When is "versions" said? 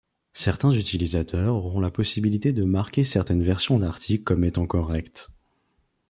3.43-3.77